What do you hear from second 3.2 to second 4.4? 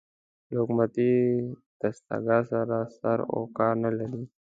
و کار نه لري